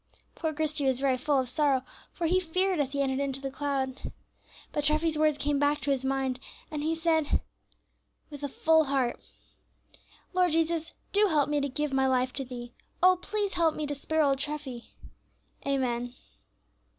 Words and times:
Poor 0.33 0.51
Christie 0.51 0.85
was 0.87 0.99
very 0.99 1.15
full 1.15 1.39
of 1.39 1.47
sorrow, 1.47 1.83
for 2.11 2.25
he 2.25 2.39
"feared 2.39 2.79
as 2.79 2.91
he 2.91 3.03
entered 3.03 3.19
into 3.19 3.39
the 3.39 3.51
cloud." 3.51 4.11
But 4.71 4.85
Treffy's 4.85 5.15
words 5.15 5.37
came 5.37 5.59
back 5.59 5.79
to 5.81 5.91
his 5.91 6.03
mind, 6.03 6.39
and 6.71 6.81
he 6.81 6.95
said, 6.95 7.39
with 8.31 8.41
a 8.41 8.49
full 8.49 8.85
heart, 8.85 9.19
"Lord 10.33 10.53
Jesus, 10.53 10.95
do 11.11 11.27
help 11.27 11.49
me 11.49 11.61
to 11.61 11.69
give 11.69 11.93
my 11.93 12.07
life 12.07 12.33
to 12.33 12.43
Thee. 12.43 12.73
Oh! 13.03 13.15
please 13.21 13.53
help 13.53 13.75
me 13.75 13.85
to 13.85 13.93
spare 13.93 14.23
old 14.23 14.39
Treffy. 14.39 14.85
Amen." 15.67 16.15